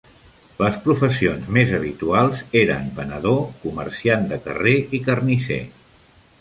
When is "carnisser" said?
5.11-5.65